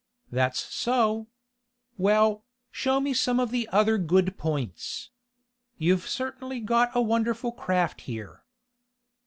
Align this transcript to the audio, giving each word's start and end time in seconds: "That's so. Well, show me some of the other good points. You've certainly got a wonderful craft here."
"That's 0.31 0.59
so. 0.73 1.27
Well, 1.95 2.43
show 2.71 2.99
me 2.99 3.13
some 3.13 3.39
of 3.39 3.51
the 3.51 3.67
other 3.71 3.99
good 3.99 4.35
points. 4.35 5.11
You've 5.77 6.07
certainly 6.09 6.59
got 6.59 6.89
a 6.95 7.01
wonderful 7.03 7.51
craft 7.51 8.01
here." 8.01 8.43